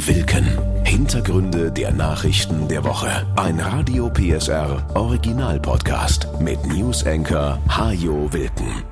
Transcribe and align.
Wilken. 0.00 0.44
Hintergründe 0.84 1.70
der 1.70 1.92
Nachrichten 1.92 2.66
der 2.66 2.82
Woche. 2.82 3.08
Ein 3.36 3.60
Radio 3.60 4.10
PSR 4.10 4.84
Original 4.94 5.60
Podcast 5.60 6.26
mit 6.40 6.66
News 6.66 7.06
Anchor 7.06 7.62
Hajo 7.68 8.30
Wilken. 8.32 8.82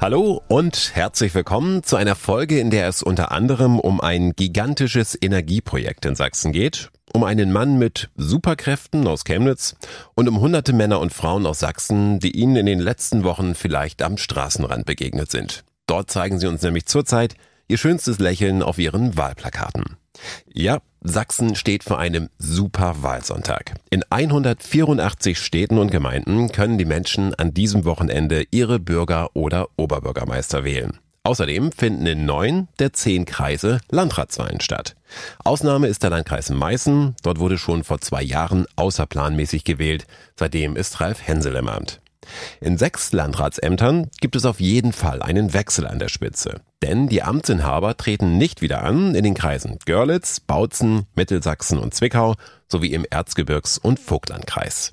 Hallo 0.00 0.40
und 0.46 0.94
herzlich 0.94 1.34
willkommen 1.34 1.82
zu 1.82 1.96
einer 1.96 2.14
Folge, 2.14 2.60
in 2.60 2.70
der 2.70 2.86
es 2.86 3.02
unter 3.02 3.32
anderem 3.32 3.80
um 3.80 4.00
ein 4.00 4.32
gigantisches 4.36 5.18
Energieprojekt 5.20 6.06
in 6.06 6.14
Sachsen 6.14 6.52
geht, 6.52 6.90
um 7.12 7.24
einen 7.24 7.50
Mann 7.50 7.76
mit 7.76 8.08
Superkräften 8.16 9.08
aus 9.08 9.24
Chemnitz 9.24 9.74
und 10.14 10.28
um 10.28 10.38
hunderte 10.38 10.72
Männer 10.72 11.00
und 11.00 11.12
Frauen 11.12 11.46
aus 11.46 11.58
Sachsen, 11.58 12.20
die 12.20 12.30
ihnen 12.30 12.54
in 12.54 12.66
den 12.66 12.78
letzten 12.78 13.24
Wochen 13.24 13.56
vielleicht 13.56 14.02
am 14.02 14.16
Straßenrand 14.16 14.86
begegnet 14.86 15.32
sind. 15.32 15.64
Dort 15.88 16.12
zeigen 16.12 16.38
sie 16.38 16.46
uns 16.46 16.62
nämlich 16.62 16.86
zurzeit 16.86 17.34
ihr 17.66 17.76
schönstes 17.76 18.20
Lächeln 18.20 18.62
auf 18.62 18.78
ihren 18.78 19.16
Wahlplakaten. 19.16 19.96
Ja, 20.52 20.78
Sachsen 21.00 21.54
steht 21.54 21.84
vor 21.84 21.98
einem 21.98 22.28
super 22.38 23.02
Wahlsonntag. 23.02 23.74
In 23.90 24.02
184 24.10 25.38
Städten 25.38 25.78
und 25.78 25.90
Gemeinden 25.90 26.50
können 26.50 26.78
die 26.78 26.84
Menschen 26.84 27.34
an 27.34 27.54
diesem 27.54 27.84
Wochenende 27.84 28.44
ihre 28.50 28.78
Bürger 28.78 29.30
oder 29.34 29.68
Oberbürgermeister 29.76 30.64
wählen. 30.64 30.98
Außerdem 31.28 31.72
finden 31.72 32.06
in 32.06 32.24
neun 32.24 32.68
der 32.78 32.94
zehn 32.94 33.26
Kreise 33.26 33.80
Landratswahlen 33.90 34.60
statt. 34.60 34.96
Ausnahme 35.44 35.88
ist 35.88 36.02
der 36.02 36.10
Landkreis 36.10 36.48
Meißen. 36.48 37.16
Dort 37.22 37.38
wurde 37.38 37.58
schon 37.58 37.84
vor 37.84 38.00
zwei 38.00 38.22
Jahren 38.22 38.66
außerplanmäßig 38.76 39.64
gewählt. 39.64 40.06
Seitdem 40.36 40.74
ist 40.74 41.00
Ralf 41.00 41.20
Hensel 41.26 41.56
im 41.56 41.68
Amt. 41.68 42.00
In 42.60 42.78
sechs 42.78 43.12
Landratsämtern 43.12 44.10
gibt 44.20 44.36
es 44.36 44.44
auf 44.44 44.60
jeden 44.60 44.92
Fall 44.92 45.22
einen 45.22 45.52
Wechsel 45.52 45.86
an 45.86 45.98
der 45.98 46.08
Spitze. 46.08 46.60
Denn 46.82 47.08
die 47.08 47.22
Amtsinhaber 47.22 47.96
treten 47.96 48.38
nicht 48.38 48.62
wieder 48.62 48.82
an 48.82 49.14
in 49.14 49.24
den 49.24 49.34
Kreisen 49.34 49.78
Görlitz, 49.84 50.40
Bautzen, 50.40 51.06
Mittelsachsen 51.14 51.78
und 51.78 51.94
Zwickau 51.94 52.36
sowie 52.68 52.92
im 52.92 53.04
Erzgebirgs- 53.04 53.78
und 53.78 53.98
Vogtlandkreis. 53.98 54.92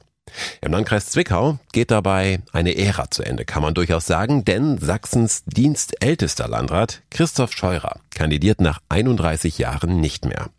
Im 0.62 0.72
Landkreis 0.72 1.08
Zwickau 1.08 1.60
geht 1.72 1.92
dabei 1.92 2.40
eine 2.52 2.76
Ära 2.76 3.12
zu 3.12 3.24
Ende, 3.24 3.46
kann 3.46 3.62
man 3.62 3.74
durchaus 3.74 4.06
sagen, 4.06 4.44
denn 4.44 4.78
Sachsens 4.78 5.44
dienstältester 5.46 6.48
Landrat 6.48 7.04
Christoph 7.12 7.54
Scheurer 7.54 8.00
kandidiert 8.14 8.60
nach 8.60 8.82
31 8.90 9.58
Jahren 9.60 10.00
nicht 10.00 10.26
mehr. 10.26 10.50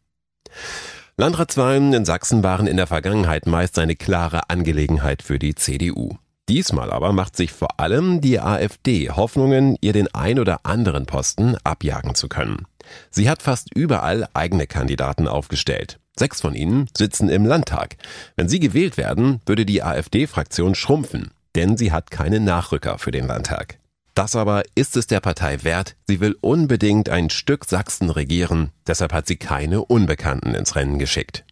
Landratswahlen 1.17 1.93
in 1.95 2.05
Sachsen 2.05 2.43
waren 2.43 2.67
in 2.67 2.77
der 2.77 2.87
Vergangenheit 2.87 3.47
meist 3.47 3.79
eine 3.79 3.97
klare 3.97 4.51
Angelegenheit 4.51 5.23
für 5.23 5.39
die 5.39 5.55
CDU. 5.55 6.17
Diesmal 6.49 6.93
aber 6.93 7.13
macht 7.13 7.37
sich 7.37 7.53
vor 7.53 7.81
allem 7.81 8.21
die 8.21 8.39
AfD 8.39 9.11
Hoffnungen, 9.11 9.77
ihr 9.81 9.93
den 9.93 10.13
ein 10.15 10.39
oder 10.39 10.61
anderen 10.65 11.07
Posten 11.07 11.57
abjagen 11.65 12.15
zu 12.15 12.29
können. 12.29 12.67
Sie 13.11 13.29
hat 13.29 13.43
fast 13.43 13.75
überall 13.75 14.29
eigene 14.33 14.69
Kandidaten 14.69 15.27
aufgestellt. 15.27 15.99
Sechs 16.19 16.41
von 16.41 16.55
ihnen 16.55 16.89
sitzen 16.97 17.29
im 17.29 17.45
Landtag. 17.45 17.97
Wenn 18.37 18.49
sie 18.49 18.61
gewählt 18.61 18.97
werden, 18.97 19.41
würde 19.45 19.67
die 19.67 19.83
AfD-Fraktion 19.83 20.75
schrumpfen, 20.75 21.33
denn 21.57 21.77
sie 21.77 21.93
hat 21.93 22.11
keine 22.11 22.41
Nachrücker 22.41 22.99
für 22.99 23.11
den 23.11 23.27
Landtag. 23.27 23.79
Das 24.15 24.35
aber 24.35 24.63
ist 24.75 24.97
es 24.97 25.07
der 25.07 25.21
Partei 25.21 25.63
wert. 25.63 25.95
Sie 26.07 26.21
will 26.21 26.37
unbedingt 26.41 27.11
ein 27.11 27.29
Stück 27.29 27.67
Sachsen 27.67 28.09
regieren, 28.09 28.71
deshalb 28.87 29.13
hat 29.13 29.27
sie 29.27 29.37
keine 29.37 29.85
Unbekannten 29.85 30.55
ins 30.55 30.75
Rennen 30.75 30.99
geschickt. 30.99 31.45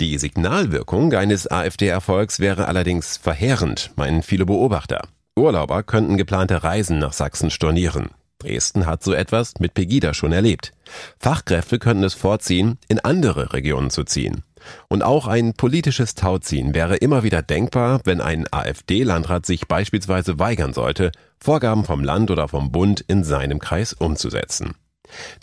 Die 0.00 0.16
Signalwirkung 0.16 1.12
eines 1.12 1.50
AfD-Erfolgs 1.50 2.40
wäre 2.40 2.68
allerdings 2.68 3.18
verheerend, 3.18 3.90
meinen 3.96 4.22
viele 4.22 4.46
Beobachter. 4.46 5.02
Urlauber 5.36 5.82
könnten 5.82 6.16
geplante 6.16 6.62
Reisen 6.62 6.98
nach 6.98 7.12
Sachsen 7.12 7.50
stornieren. 7.50 8.08
Dresden 8.38 8.86
hat 8.86 9.04
so 9.04 9.12
etwas 9.12 9.54
mit 9.58 9.74
Pegida 9.74 10.14
schon 10.14 10.32
erlebt. 10.32 10.72
Fachkräfte 11.18 11.78
könnten 11.78 12.04
es 12.04 12.14
vorziehen, 12.14 12.78
in 12.88 12.98
andere 12.98 13.52
Regionen 13.52 13.90
zu 13.90 14.04
ziehen. 14.04 14.42
Und 14.88 15.02
auch 15.02 15.26
ein 15.26 15.52
politisches 15.52 16.14
Tauziehen 16.14 16.74
wäre 16.74 16.96
immer 16.96 17.22
wieder 17.22 17.42
denkbar, 17.42 18.00
wenn 18.04 18.20
ein 18.22 18.46
AfD-Landrat 18.50 19.44
sich 19.44 19.68
beispielsweise 19.68 20.38
weigern 20.38 20.72
sollte, 20.72 21.12
Vorgaben 21.38 21.84
vom 21.84 22.02
Land 22.02 22.30
oder 22.30 22.48
vom 22.48 22.72
Bund 22.72 23.04
in 23.06 23.24
seinem 23.24 23.58
Kreis 23.58 23.92
umzusetzen. 23.92 24.74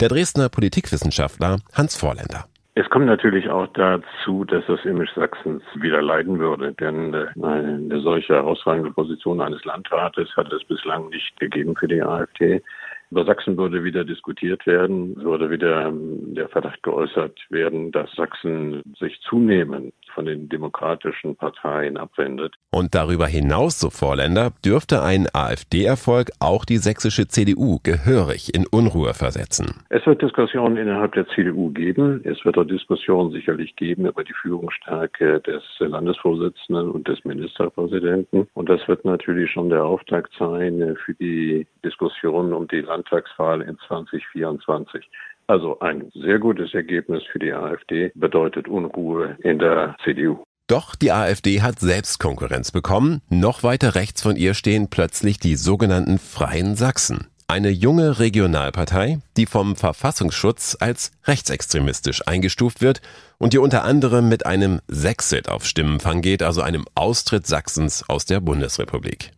Der 0.00 0.08
Dresdner 0.08 0.48
Politikwissenschaftler 0.48 1.60
Hans 1.72 1.94
Vorländer. 1.94 2.47
Es 2.78 2.88
kommt 2.90 3.06
natürlich 3.06 3.50
auch 3.50 3.66
dazu, 3.72 4.44
dass 4.44 4.64
das 4.66 4.84
Image 4.84 5.12
Sachsens 5.16 5.64
wieder 5.74 6.00
leiden 6.00 6.38
würde, 6.38 6.72
denn 6.74 7.12
äh, 7.12 7.26
eine 7.42 8.00
solche 8.02 8.34
herausragende 8.34 8.92
Position 8.92 9.40
eines 9.40 9.64
Landrates 9.64 10.28
hat 10.36 10.52
es 10.52 10.62
bislang 10.62 11.08
nicht 11.08 11.40
gegeben 11.40 11.74
für 11.74 11.88
die 11.88 12.00
AfD. 12.00 12.62
Über 13.10 13.24
Sachsen 13.24 13.56
würde 13.56 13.82
wieder 13.82 14.04
diskutiert 14.04 14.64
werden, 14.64 15.16
würde 15.16 15.50
wieder 15.50 15.86
ähm, 15.88 16.36
der 16.36 16.48
Verdacht 16.50 16.80
geäußert 16.84 17.36
werden, 17.50 17.90
dass 17.90 18.12
Sachsen 18.12 18.84
sich 18.96 19.20
zunehmend 19.22 19.92
von 20.18 20.26
den 20.26 20.48
demokratischen 20.48 21.36
Parteien 21.36 21.96
abwendet. 21.96 22.52
Und 22.72 22.96
darüber 22.96 23.28
hinaus, 23.28 23.78
so 23.78 23.88
Vorländer, 23.88 24.50
dürfte 24.64 25.00
ein 25.00 25.28
AfD-Erfolg 25.32 26.32
auch 26.40 26.64
die 26.64 26.78
sächsische 26.78 27.28
CDU 27.28 27.78
gehörig 27.84 28.52
in 28.52 28.66
Unruhe 28.66 29.14
versetzen. 29.14 29.84
Es 29.90 30.04
wird 30.06 30.20
Diskussionen 30.20 30.76
innerhalb 30.76 31.12
der 31.12 31.28
CDU 31.28 31.70
geben. 31.70 32.20
Es 32.24 32.44
wird 32.44 32.58
auch 32.58 32.64
Diskussionen 32.64 33.30
sicherlich 33.30 33.76
geben 33.76 34.06
über 34.06 34.24
die 34.24 34.32
Führungsstärke 34.32 35.38
des 35.38 35.62
Landesvorsitzenden 35.78 36.90
und 36.90 37.06
des 37.06 37.24
Ministerpräsidenten. 37.24 38.48
Und 38.54 38.68
das 38.68 38.80
wird 38.88 39.04
natürlich 39.04 39.52
schon 39.52 39.70
der 39.70 39.84
Auftakt 39.84 40.32
sein 40.36 40.96
für 41.04 41.14
die 41.14 41.64
Diskussionen 41.84 42.52
um 42.54 42.66
die 42.66 42.80
Landtagswahl 42.80 43.62
in 43.62 43.78
2024. 43.86 45.08
Also 45.48 45.78
ein 45.80 46.10
sehr 46.14 46.38
gutes 46.38 46.74
Ergebnis 46.74 47.22
für 47.32 47.38
die 47.38 47.52
AfD 47.52 48.12
bedeutet 48.14 48.68
Unruhe 48.68 49.38
in 49.42 49.58
der 49.58 49.96
CDU. 50.04 50.44
Doch 50.66 50.94
die 50.94 51.10
AfD 51.10 51.62
hat 51.62 51.80
selbst 51.80 52.20
Konkurrenz 52.20 52.70
bekommen. 52.70 53.22
Noch 53.30 53.62
weiter 53.62 53.94
rechts 53.94 54.20
von 54.20 54.36
ihr 54.36 54.52
stehen 54.52 54.88
plötzlich 54.90 55.38
die 55.38 55.56
sogenannten 55.56 56.18
Freien 56.18 56.76
Sachsen. 56.76 57.28
Eine 57.46 57.70
junge 57.70 58.18
Regionalpartei, 58.18 59.20
die 59.38 59.46
vom 59.46 59.74
Verfassungsschutz 59.74 60.76
als 60.80 61.12
rechtsextremistisch 61.24 62.28
eingestuft 62.28 62.82
wird 62.82 63.00
und 63.38 63.54
die 63.54 63.58
unter 63.58 63.84
anderem 63.84 64.28
mit 64.28 64.44
einem 64.44 64.80
Sexit 64.86 65.48
auf 65.48 65.64
Stimmenfang 65.64 66.20
geht, 66.20 66.42
also 66.42 66.60
einem 66.60 66.84
Austritt 66.94 67.46
Sachsens 67.46 68.06
aus 68.06 68.26
der 68.26 68.40
Bundesrepublik. 68.40 69.30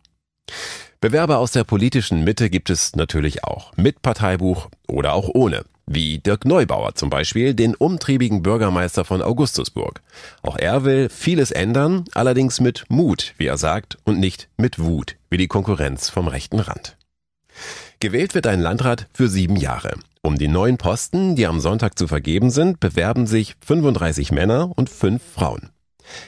Bewerber 0.99 1.37
aus 1.37 1.53
der 1.53 1.63
politischen 1.63 2.25
Mitte 2.25 2.49
gibt 2.49 2.69
es 2.69 2.97
natürlich 2.97 3.45
auch, 3.45 3.71
mit 3.77 4.01
Parteibuch 4.01 4.69
oder 4.89 5.13
auch 5.13 5.29
ohne 5.33 5.63
wie 5.93 6.19
Dirk 6.19 6.45
Neubauer 6.45 6.95
zum 6.95 7.09
Beispiel, 7.09 7.53
den 7.53 7.75
umtriebigen 7.75 8.43
Bürgermeister 8.43 9.05
von 9.05 9.21
Augustusburg. 9.21 10.01
Auch 10.41 10.57
er 10.57 10.83
will 10.83 11.09
vieles 11.09 11.51
ändern, 11.51 12.05
allerdings 12.13 12.59
mit 12.59 12.85
Mut, 12.89 13.33
wie 13.37 13.47
er 13.47 13.57
sagt, 13.57 13.97
und 14.03 14.19
nicht 14.19 14.47
mit 14.57 14.79
Wut, 14.79 15.15
wie 15.29 15.37
die 15.37 15.47
Konkurrenz 15.47 16.09
vom 16.09 16.27
rechten 16.27 16.59
Rand. 16.59 16.97
Gewählt 17.99 18.33
wird 18.33 18.47
ein 18.47 18.61
Landrat 18.61 19.07
für 19.13 19.27
sieben 19.27 19.55
Jahre. 19.55 19.93
Um 20.23 20.37
die 20.37 20.47
neun 20.47 20.77
Posten, 20.77 21.35
die 21.35 21.47
am 21.47 21.59
Sonntag 21.59 21.97
zu 21.97 22.07
vergeben 22.07 22.51
sind, 22.51 22.79
bewerben 22.79 23.27
sich 23.27 23.55
35 23.65 24.31
Männer 24.31 24.71
und 24.75 24.89
fünf 24.89 25.21
Frauen. 25.33 25.69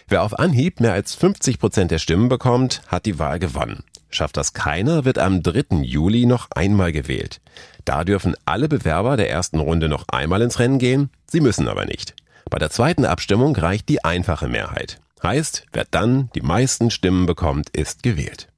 Wer 0.07 0.23
auf 0.23 0.37
Anhieb 0.37 0.79
mehr 0.79 0.93
als 0.93 1.15
50 1.15 1.59
Prozent 1.59 1.91
der 1.91 1.99
Stimmen 1.99 2.29
bekommt, 2.29 2.81
hat 2.87 3.05
die 3.05 3.19
Wahl 3.19 3.39
gewonnen. 3.39 3.83
Schafft 4.13 4.37
das 4.37 4.53
keiner, 4.53 5.05
wird 5.05 5.17
am 5.17 5.41
3. 5.41 5.77
Juli 5.81 6.27
noch 6.27 6.51
einmal 6.51 6.91
gewählt. 6.91 7.41
Da 7.83 8.03
dürfen 8.03 8.35
alle 8.45 8.69
Bewerber 8.69 9.17
der 9.17 9.31
ersten 9.31 9.59
Runde 9.59 9.89
noch 9.89 10.07
einmal 10.07 10.43
ins 10.43 10.59
Rennen 10.59 10.77
gehen, 10.77 11.09
sie 11.25 11.41
müssen 11.41 11.67
aber 11.67 11.85
nicht. 11.85 12.13
Bei 12.47 12.59
der 12.59 12.69
zweiten 12.69 13.05
Abstimmung 13.05 13.55
reicht 13.55 13.89
die 13.89 14.03
einfache 14.03 14.47
Mehrheit. 14.47 14.99
Heißt, 15.23 15.65
wer 15.73 15.85
dann 15.89 16.29
die 16.35 16.41
meisten 16.41 16.91
Stimmen 16.91 17.25
bekommt, 17.25 17.71
ist 17.71 18.03
gewählt. 18.03 18.49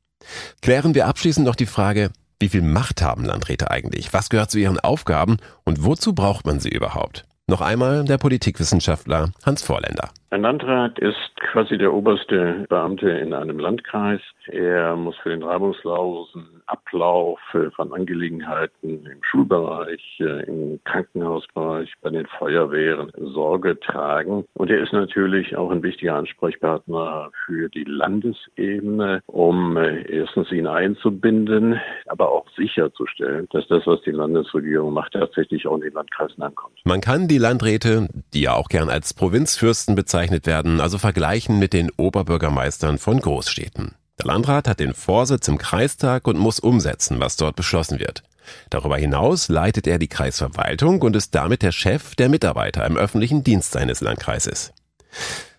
Klären 0.62 0.94
wir 0.94 1.08
abschließend 1.08 1.46
noch 1.46 1.56
die 1.56 1.68
Frage, 1.68 2.12
wie 2.38 2.50
viel 2.50 2.62
Macht 2.62 3.02
haben 3.02 3.24
Landräte 3.24 3.72
eigentlich? 3.72 4.12
Was 4.12 4.28
gehört 4.28 4.52
zu 4.52 4.60
ihren 4.60 4.82
Aufgaben 4.82 5.38
und 5.64 5.86
wozu 5.86 6.12
braucht 6.14 6.46
man 6.46 6.60
sie 6.60 6.70
überhaupt? 6.70 7.24
Noch 7.48 7.62
einmal 7.62 8.04
der 8.04 8.18
Politikwissenschaftler 8.18 9.32
Hans 9.46 9.62
Vorländer. 9.62 10.10
Ein 10.32 10.42
Landrat 10.42 10.98
ist 11.00 11.36
quasi 11.40 11.78
der 11.78 11.94
oberste 11.94 12.66
Beamte 12.68 13.10
in 13.10 13.34
einem 13.34 13.60
Landkreis. 13.60 14.22
Er 14.48 14.96
muss 14.96 15.16
für 15.18 15.30
den 15.30 15.44
reibungslosen 15.44 16.62
Ablauf 16.66 17.40
von 17.76 17.94
Angelegenheiten 17.94 19.06
im 19.06 19.24
Schulbereich, 19.24 20.02
äh, 20.20 20.46
im 20.46 20.80
Krankenhausbereich, 20.84 21.94
bei 22.02 22.10
den 22.10 22.26
Feuerwehren 22.26 23.12
Sorge 23.18 23.80
tragen. 23.80 24.46
Und 24.56 24.72
er 24.72 24.82
ist 24.82 24.94
natürlich 24.94 25.56
auch 25.56 25.70
ein 25.70 25.84
wichtiger 25.84 26.16
Ansprechpartner 26.16 27.30
für 27.46 27.70
die 27.70 27.84
Landesebene, 27.84 29.22
um 29.28 29.78
äh, 29.78 30.02
erstens 30.12 30.52
ihn 30.52 30.68
einzubinden, 30.68 31.80
aber 32.08 32.32
auch 32.32 32.48
sicherzustellen, 32.58 33.48
dass 33.52 33.68
das, 33.68 33.86
was 33.86 34.02
die 34.02 34.12
Landesregierung 34.12 34.94
macht, 34.94 35.14
tatsächlich 35.14 35.68
auch 35.68 35.76
in 35.76 35.82
den 35.82 35.94
Landkreisen 35.94 36.42
ankommt. 36.42 36.80
Man 36.84 37.02
kann 37.02 37.28
die 37.28 37.38
Landräte, 37.38 38.08
die 38.34 38.42
ja 38.42 38.54
auch 38.54 38.70
gern 38.70 38.90
als 38.90 39.14
Provinzfürsten 39.14 39.96
bezeichnet 40.16 40.46
werden, 40.46 40.80
also 40.80 40.98
vergleichen 40.98 41.60
mit 41.60 41.74
den 41.74 41.92
Oberbürgermeistern 41.98 43.00
von 43.00 43.20
Großstädten. 43.20 43.96
Der 44.18 44.28
Landrat 44.28 44.66
hat 44.66 44.80
den 44.80 44.94
Vorsitz 44.94 45.50
im 45.50 45.58
Kreistag 45.58 46.26
und 46.26 46.38
muss 46.38 46.62
umsetzen, 46.62 47.20
was 47.20 47.36
dort 47.36 47.58
beschlossen 47.58 48.00
wird. 48.00 48.24
Darüber 48.70 48.96
hinaus 48.96 49.50
leitet 49.50 49.88
er 49.88 50.00
die 50.00 50.08
Kreisverwaltung 50.08 51.02
und 51.02 51.18
ist 51.18 51.36
damit 51.36 51.64
der 51.64 51.74
Chef 51.74 52.16
der 52.16 52.30
Mitarbeiter 52.30 52.86
im 52.86 52.96
öffentlichen 52.96 53.44
Dienst 53.44 53.74
seines 53.74 54.00
Landkreises. 54.00 54.72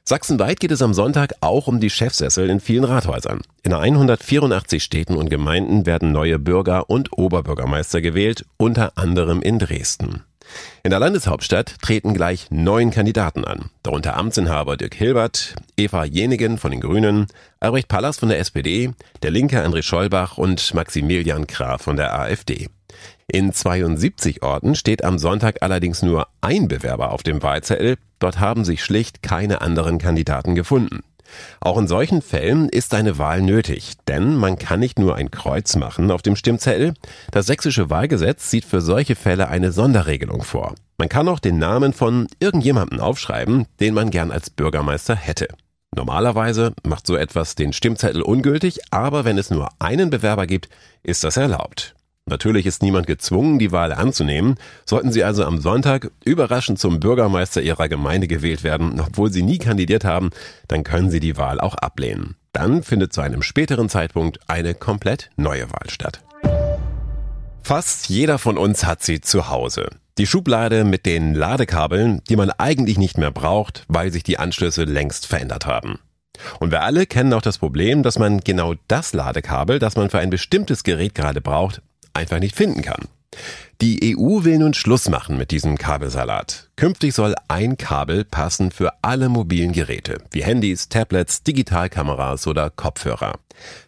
Sachsenweit 0.04 0.58
geht 0.58 0.70
es 0.70 0.80
am 0.80 0.94
Sonntag 0.94 1.34
auch 1.42 1.66
um 1.66 1.78
die 1.78 1.90
Chefsessel 1.90 2.48
in 2.48 2.60
vielen 2.60 2.84
Rathäusern. 2.84 3.42
In 3.62 3.74
184 3.74 4.82
Städten 4.82 5.16
und 5.16 5.28
Gemeinden 5.28 5.84
werden 5.84 6.12
neue 6.12 6.38
Bürger 6.38 6.88
und 6.88 7.12
Oberbürgermeister 7.12 8.00
gewählt, 8.00 8.46
unter 8.56 8.96
anderem 8.96 9.42
in 9.42 9.58
Dresden. 9.58 10.22
In 10.82 10.90
der 10.90 11.00
Landeshauptstadt 11.00 11.76
treten 11.82 12.14
gleich 12.14 12.46
neun 12.50 12.90
Kandidaten 12.90 13.44
an, 13.44 13.70
darunter 13.82 14.16
Amtsinhaber 14.16 14.76
Dirk 14.76 14.94
Hilbert, 14.94 15.54
Eva 15.76 16.04
Jenigen 16.04 16.58
von 16.58 16.70
den 16.70 16.80
Grünen, 16.80 17.26
Albrecht 17.60 17.88
Pallas 17.88 18.18
von 18.18 18.28
der 18.28 18.38
SPD, 18.38 18.92
der 19.22 19.30
Linke 19.30 19.64
André 19.64 19.82
Schollbach 19.82 20.38
und 20.38 20.74
Maximilian 20.74 21.46
Krah 21.46 21.78
von 21.78 21.96
der 21.96 22.18
AfD. 22.18 22.68
In 23.28 23.52
72 23.52 24.42
Orten 24.42 24.76
steht 24.76 25.02
am 25.02 25.18
Sonntag 25.18 25.62
allerdings 25.62 26.02
nur 26.02 26.28
ein 26.40 26.68
Bewerber 26.68 27.10
auf 27.10 27.24
dem 27.24 27.42
Wahlzettel, 27.42 27.96
dort 28.20 28.38
haben 28.38 28.64
sich 28.64 28.84
schlicht 28.84 29.22
keine 29.22 29.60
anderen 29.62 29.98
Kandidaten 29.98 30.54
gefunden. 30.54 31.00
Auch 31.60 31.78
in 31.78 31.88
solchen 31.88 32.22
Fällen 32.22 32.68
ist 32.68 32.94
eine 32.94 33.18
Wahl 33.18 33.42
nötig, 33.42 33.94
denn 34.08 34.36
man 34.36 34.58
kann 34.58 34.80
nicht 34.80 34.98
nur 34.98 35.16
ein 35.16 35.30
Kreuz 35.30 35.76
machen 35.76 36.10
auf 36.10 36.22
dem 36.22 36.36
Stimmzettel. 36.36 36.94
Das 37.30 37.46
sächsische 37.46 37.90
Wahlgesetz 37.90 38.50
sieht 38.50 38.64
für 38.64 38.80
solche 38.80 39.16
Fälle 39.16 39.48
eine 39.48 39.72
Sonderregelung 39.72 40.42
vor. 40.42 40.74
Man 40.98 41.08
kann 41.08 41.28
auch 41.28 41.40
den 41.40 41.58
Namen 41.58 41.92
von 41.92 42.26
irgendjemandem 42.40 43.00
aufschreiben, 43.00 43.66
den 43.80 43.94
man 43.94 44.10
gern 44.10 44.30
als 44.30 44.50
Bürgermeister 44.50 45.16
hätte. 45.16 45.48
Normalerweise 45.94 46.74
macht 46.86 47.06
so 47.06 47.16
etwas 47.16 47.54
den 47.54 47.72
Stimmzettel 47.72 48.22
ungültig, 48.22 48.80
aber 48.90 49.24
wenn 49.24 49.38
es 49.38 49.50
nur 49.50 49.70
einen 49.78 50.10
Bewerber 50.10 50.46
gibt, 50.46 50.68
ist 51.02 51.24
das 51.24 51.36
erlaubt. 51.36 51.95
Natürlich 52.28 52.66
ist 52.66 52.82
niemand 52.82 53.06
gezwungen, 53.06 53.60
die 53.60 53.70
Wahl 53.70 53.92
anzunehmen. 53.92 54.56
Sollten 54.84 55.12
Sie 55.12 55.22
also 55.22 55.44
am 55.44 55.60
Sonntag 55.60 56.10
überraschend 56.24 56.80
zum 56.80 56.98
Bürgermeister 56.98 57.62
Ihrer 57.62 57.88
Gemeinde 57.88 58.26
gewählt 58.26 58.64
werden, 58.64 59.00
obwohl 59.00 59.30
Sie 59.30 59.44
nie 59.44 59.58
kandidiert 59.58 60.04
haben, 60.04 60.30
dann 60.66 60.82
können 60.82 61.08
Sie 61.08 61.20
die 61.20 61.36
Wahl 61.36 61.60
auch 61.60 61.76
ablehnen. 61.76 62.34
Dann 62.52 62.82
findet 62.82 63.12
zu 63.12 63.20
einem 63.20 63.42
späteren 63.42 63.88
Zeitpunkt 63.88 64.40
eine 64.48 64.74
komplett 64.74 65.30
neue 65.36 65.70
Wahl 65.70 65.88
statt. 65.88 66.20
Fast 67.62 68.08
jeder 68.08 68.38
von 68.38 68.58
uns 68.58 68.84
hat 68.84 69.04
sie 69.04 69.20
zu 69.20 69.48
Hause. 69.48 69.88
Die 70.18 70.26
Schublade 70.26 70.82
mit 70.82 71.06
den 71.06 71.32
Ladekabeln, 71.32 72.22
die 72.28 72.34
man 72.34 72.50
eigentlich 72.50 72.98
nicht 72.98 73.18
mehr 73.18 73.30
braucht, 73.30 73.84
weil 73.86 74.10
sich 74.10 74.24
die 74.24 74.40
Anschlüsse 74.40 74.82
längst 74.82 75.26
verändert 75.26 75.66
haben. 75.66 76.00
Und 76.58 76.72
wir 76.72 76.82
alle 76.82 77.06
kennen 77.06 77.32
auch 77.32 77.42
das 77.42 77.58
Problem, 77.58 78.02
dass 78.02 78.18
man 78.18 78.40
genau 78.40 78.74
das 78.88 79.12
Ladekabel, 79.12 79.78
das 79.78 79.94
man 79.94 80.10
für 80.10 80.18
ein 80.18 80.30
bestimmtes 80.30 80.82
Gerät 80.82 81.14
gerade 81.14 81.40
braucht, 81.40 81.82
einfach 82.16 82.40
nicht 82.40 82.56
finden 82.56 82.82
kann. 82.82 83.08
Die 83.82 84.16
EU 84.16 84.42
will 84.44 84.58
nun 84.58 84.72
Schluss 84.72 85.10
machen 85.10 85.36
mit 85.36 85.50
diesem 85.50 85.76
Kabelsalat. 85.76 86.70
Künftig 86.76 87.14
soll 87.14 87.34
ein 87.48 87.76
Kabel 87.76 88.24
passen 88.24 88.70
für 88.70 88.92
alle 89.02 89.28
mobilen 89.28 89.72
Geräte, 89.72 90.18
wie 90.30 90.42
Handys, 90.42 90.88
Tablets, 90.88 91.42
Digitalkameras 91.42 92.46
oder 92.46 92.70
Kopfhörer. 92.70 93.34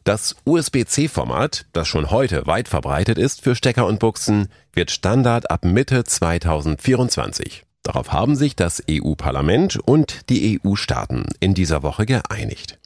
Das 0.05 0.37
USB-C-Format, 0.45 1.67
das 1.73 1.89
schon 1.89 2.11
heute 2.11 2.47
weit 2.47 2.69
verbreitet 2.69 3.17
ist 3.17 3.43
für 3.43 3.55
Stecker 3.55 3.87
und 3.87 3.99
Buchsen, 3.99 4.49
wird 4.75 4.91
Standard 4.91 5.51
ab 5.51 5.65
Mitte 5.65 6.05
2024. 6.05 7.65
Darauf 7.83 8.13
haben 8.13 8.37
sich 8.37 8.57
das 8.57 8.83
EU-Parlament 8.91 9.79
und 9.79 10.29
die 10.29 10.61
EU-Staaten 10.63 11.25
in 11.41 11.55
dieser 11.55 11.83
Woche 11.83 12.05
geeinigt. 12.05 12.79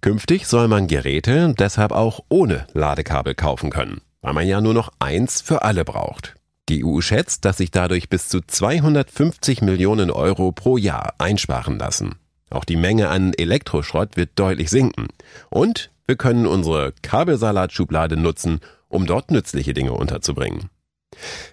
Künftig 0.00 0.46
soll 0.46 0.68
man 0.68 0.86
Geräte 0.86 1.54
deshalb 1.58 1.92
auch 1.92 2.20
ohne 2.30 2.66
Ladekabel 2.72 3.34
kaufen 3.34 3.68
können 3.68 4.00
weil 4.22 4.32
man 4.32 4.46
ja 4.46 4.60
nur 4.60 4.74
noch 4.74 4.90
eins 4.98 5.40
für 5.40 5.62
alle 5.62 5.84
braucht. 5.84 6.34
Die 6.68 6.84
EU 6.84 7.00
schätzt, 7.00 7.44
dass 7.44 7.56
sich 7.56 7.70
dadurch 7.70 8.08
bis 8.08 8.28
zu 8.28 8.40
250 8.40 9.62
Millionen 9.62 10.10
Euro 10.10 10.52
pro 10.52 10.76
Jahr 10.76 11.14
einsparen 11.18 11.78
lassen. 11.78 12.14
Auch 12.50 12.64
die 12.64 12.76
Menge 12.76 13.08
an 13.08 13.32
Elektroschrott 13.34 14.16
wird 14.16 14.30
deutlich 14.36 14.70
sinken. 14.70 15.08
Und 15.50 15.90
wir 16.06 16.16
können 16.16 16.46
unsere 16.46 16.92
Kabelsalatschublade 17.02 18.16
nutzen, 18.16 18.60
um 18.88 19.06
dort 19.06 19.30
nützliche 19.30 19.74
Dinge 19.74 19.92
unterzubringen. 19.92 20.70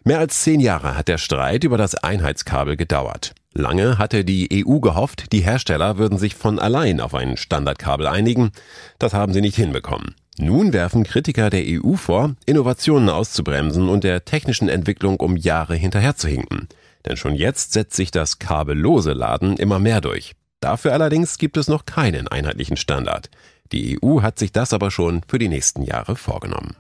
Mehr 0.04 0.20
als 0.20 0.42
zehn 0.42 0.60
Jahre 0.60 0.96
hat 0.96 1.08
der 1.08 1.18
Streit 1.18 1.64
über 1.64 1.78
das 1.78 1.96
Einheitskabel 1.96 2.78
gedauert. 2.78 3.34
Lange 3.54 3.98
hatte 3.98 4.24
die 4.24 4.66
EU 4.68 4.80
gehofft, 4.80 5.32
die 5.32 5.42
Hersteller 5.42 5.98
würden 5.98 6.20
sich 6.20 6.36
von 6.36 6.60
allein 6.60 7.00
auf 7.00 7.16
ein 7.16 7.38
Standardkabel 7.38 8.06
einigen. 8.06 8.52
Das 9.00 9.14
haben 9.14 9.34
sie 9.34 9.42
nicht 9.42 9.56
hinbekommen. 9.56 10.16
Nun 10.40 10.72
werfen 10.72 11.04
Kritiker 11.04 11.50
der 11.50 11.64
EU 11.66 11.96
vor, 11.96 12.36
Innovationen 12.46 13.10
auszubremsen 13.10 13.90
und 13.90 14.04
der 14.04 14.24
technischen 14.24 14.70
Entwicklung 14.70 15.20
um 15.20 15.36
Jahre 15.36 15.76
hinterherzuhinken. 15.76 16.68
Denn 17.06 17.18
schon 17.18 17.34
jetzt 17.34 17.74
setzt 17.74 17.96
sich 17.96 18.12
das 18.12 18.38
kabellose 18.38 19.14
Laden 19.14 19.58
immer 19.58 19.80
mehr 19.80 20.00
durch. 20.00 20.36
Dafür 20.60 20.94
allerdings 20.94 21.38
gibt 21.38 21.58
es 21.58 21.68
noch 21.68 21.86
keinen 21.86 22.28
einheitlichen 22.28 22.78
Standard. 22.78 23.30
Die 23.72 24.00
EU 24.02 24.22
hat 24.22 24.38
sich 24.38 24.52
das 24.52 24.74
aber 24.74 24.92
schon 24.92 25.22
für 25.28 25.40
die 25.40 25.50
nächsten 25.50 25.82
Jahre 25.82 26.16
vorgenommen. 26.16 26.76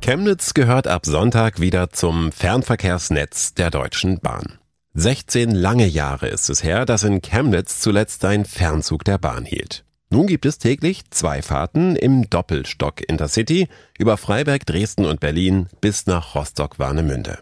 Chemnitz 0.00 0.54
gehört 0.54 0.86
ab 0.86 1.04
Sonntag 1.06 1.60
wieder 1.60 1.90
zum 1.90 2.32
Fernverkehrsnetz 2.32 3.54
der 3.54 3.70
Deutschen 3.70 4.20
Bahn. 4.20 4.58
16 4.94 5.50
lange 5.50 5.86
Jahre 5.86 6.28
ist 6.28 6.48
es 6.48 6.64
her, 6.64 6.86
dass 6.86 7.04
in 7.04 7.22
Chemnitz 7.22 7.80
zuletzt 7.80 8.24
ein 8.24 8.44
Fernzug 8.44 9.04
der 9.04 9.18
Bahn 9.18 9.44
hielt. 9.44 9.84
Nun 10.12 10.26
gibt 10.26 10.44
es 10.44 10.58
täglich 10.58 11.08
zwei 11.10 11.40
Fahrten 11.40 11.94
im 11.94 12.28
Doppelstock 12.28 13.08
Intercity 13.08 13.68
über 13.96 14.16
Freiberg, 14.16 14.66
Dresden 14.66 15.04
und 15.04 15.20
Berlin 15.20 15.68
bis 15.80 16.06
nach 16.06 16.34
Rostock-Warnemünde. 16.34 17.38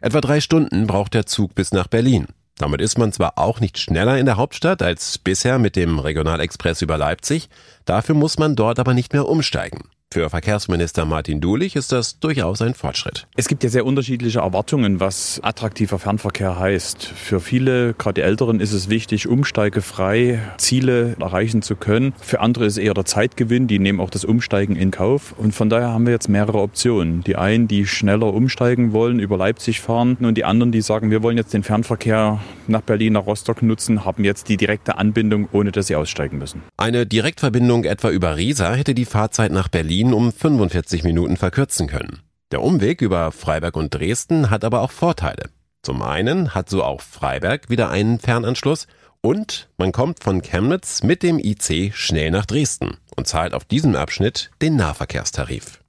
Etwa 0.00 0.20
drei 0.20 0.40
Stunden 0.40 0.86
braucht 0.86 1.14
der 1.14 1.26
Zug 1.26 1.56
bis 1.56 1.72
nach 1.72 1.88
Berlin. 1.88 2.28
Damit 2.56 2.80
ist 2.80 2.98
man 2.98 3.12
zwar 3.12 3.36
auch 3.36 3.58
nicht 3.58 3.78
schneller 3.78 4.16
in 4.16 4.26
der 4.26 4.36
Hauptstadt 4.36 4.80
als 4.80 5.18
bisher 5.18 5.58
mit 5.58 5.74
dem 5.74 5.98
Regionalexpress 5.98 6.82
über 6.82 6.98
Leipzig, 6.98 7.48
dafür 7.84 8.14
muss 8.14 8.38
man 8.38 8.54
dort 8.54 8.78
aber 8.78 8.94
nicht 8.94 9.12
mehr 9.12 9.28
umsteigen. 9.28 9.88
Für 10.10 10.30
Verkehrsminister 10.30 11.04
Martin 11.04 11.42
Dulich 11.42 11.76
ist 11.76 11.92
das 11.92 12.18
durchaus 12.18 12.62
ein 12.62 12.72
Fortschritt. 12.72 13.26
Es 13.36 13.46
gibt 13.46 13.62
ja 13.62 13.68
sehr 13.68 13.84
unterschiedliche 13.84 14.38
Erwartungen, 14.38 15.00
was 15.00 15.38
attraktiver 15.42 15.98
Fernverkehr 15.98 16.58
heißt. 16.58 17.04
Für 17.04 17.40
viele, 17.40 17.92
gerade 17.92 18.14
die 18.14 18.20
Älteren, 18.22 18.58
ist 18.58 18.72
es 18.72 18.88
wichtig, 18.88 19.28
umsteigefrei 19.28 20.40
Ziele 20.56 21.14
erreichen 21.20 21.60
zu 21.60 21.76
können. 21.76 22.14
Für 22.22 22.40
andere 22.40 22.64
ist 22.64 22.78
es 22.78 22.78
eher 22.78 22.94
der 22.94 23.04
Zeitgewinn, 23.04 23.66
die 23.66 23.78
nehmen 23.78 24.00
auch 24.00 24.08
das 24.08 24.24
Umsteigen 24.24 24.76
in 24.76 24.92
Kauf. 24.92 25.34
Und 25.36 25.54
von 25.54 25.68
daher 25.68 25.88
haben 25.88 26.06
wir 26.06 26.14
jetzt 26.14 26.30
mehrere 26.30 26.62
Optionen. 26.62 27.22
Die 27.24 27.36
einen, 27.36 27.68
die 27.68 27.86
schneller 27.86 28.32
umsteigen 28.32 28.94
wollen, 28.94 29.18
über 29.18 29.36
Leipzig 29.36 29.82
fahren 29.82 30.16
und 30.20 30.38
die 30.38 30.44
anderen, 30.46 30.72
die 30.72 30.80
sagen, 30.80 31.10
wir 31.10 31.22
wollen 31.22 31.36
jetzt 31.36 31.52
den 31.52 31.64
Fernverkehr 31.64 32.40
nach 32.66 32.80
Berlin, 32.80 33.12
nach 33.12 33.26
Rostock 33.26 33.60
nutzen, 33.60 34.06
haben 34.06 34.24
jetzt 34.24 34.48
die 34.48 34.56
direkte 34.56 34.96
Anbindung, 34.96 35.50
ohne 35.52 35.70
dass 35.70 35.88
sie 35.88 35.96
aussteigen 35.96 36.38
müssen. 36.38 36.62
Eine 36.78 37.04
Direktverbindung 37.04 37.84
etwa 37.84 38.08
über 38.08 38.38
Riesa 38.38 38.72
hätte 38.72 38.94
die 38.94 39.04
Fahrzeit 39.04 39.52
nach 39.52 39.68
Berlin 39.68 39.97
Berlin 39.98 40.14
um 40.14 40.32
45 40.32 41.02
Minuten 41.02 41.36
verkürzen 41.36 41.88
können. 41.88 42.20
Der 42.52 42.62
Umweg 42.62 43.02
über 43.02 43.32
Freiberg 43.32 43.74
und 43.74 43.92
Dresden 43.92 44.48
hat 44.48 44.62
aber 44.62 44.82
auch 44.82 44.92
Vorteile. 44.92 45.50
Zum 45.82 46.02
einen 46.02 46.54
hat 46.54 46.70
so 46.70 46.84
auch 46.84 47.00
Freiberg 47.00 47.68
wieder 47.68 47.90
einen 47.90 48.20
Fernanschluss 48.20 48.86
und 49.22 49.68
man 49.76 49.90
kommt 49.90 50.22
von 50.22 50.40
Chemnitz 50.40 51.02
mit 51.02 51.24
dem 51.24 51.40
IC 51.40 51.92
schnell 51.96 52.30
nach 52.30 52.46
Dresden 52.46 52.98
und 53.16 53.26
zahlt 53.26 53.54
auf 53.54 53.64
diesem 53.64 53.96
Abschnitt 53.96 54.52
den 54.62 54.76
Nahverkehrstarif. 54.76 55.80